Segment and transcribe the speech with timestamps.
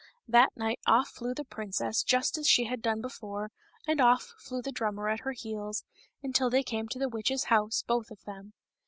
[0.27, 3.51] Well, that night off flew the princess just as she had done before,
[3.85, 5.83] and off flew the drummer at her heels,
[6.23, 8.53] until they came to the witch's house, both of them.